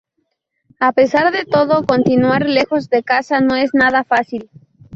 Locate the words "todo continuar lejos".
1.45-2.89